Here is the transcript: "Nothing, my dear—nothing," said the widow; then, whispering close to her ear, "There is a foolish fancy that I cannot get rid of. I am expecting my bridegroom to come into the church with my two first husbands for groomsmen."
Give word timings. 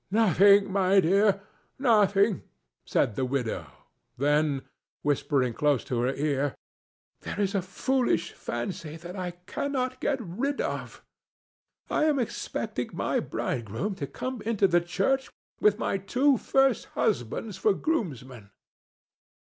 "Nothing, 0.09 0.71
my 0.71 0.99
dear—nothing," 0.99 2.41
said 2.87 3.13
the 3.15 3.23
widow; 3.23 3.67
then, 4.17 4.63
whispering 5.03 5.53
close 5.53 5.83
to 5.83 5.99
her 5.99 6.15
ear, 6.15 6.55
"There 7.19 7.39
is 7.39 7.53
a 7.53 7.61
foolish 7.61 8.31
fancy 8.31 8.95
that 8.97 9.15
I 9.15 9.29
cannot 9.45 10.01
get 10.01 10.17
rid 10.19 10.59
of. 10.59 11.03
I 11.87 12.05
am 12.05 12.17
expecting 12.17 12.89
my 12.93 13.19
bridegroom 13.19 13.93
to 13.97 14.07
come 14.07 14.41
into 14.41 14.67
the 14.67 14.81
church 14.81 15.29
with 15.59 15.77
my 15.77 15.99
two 15.99 16.39
first 16.39 16.85
husbands 16.97 17.57
for 17.57 17.71
groomsmen." 17.75 18.49